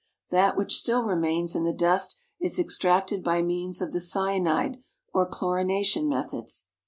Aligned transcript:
That 0.31 0.57
which 0.57 0.75
still 0.75 1.03
remains 1.03 1.53
in 1.55 1.63
the 1.63 1.71
dust 1.75 2.19
is 2.39 2.57
extracted 2.57 3.23
by 3.23 3.43
means 3.43 3.81
of 3.81 3.91
the 3.93 3.99
cyanide 4.01 4.81
or 5.13 5.29
chlorination 5.29 6.07
methods. 6.09 6.69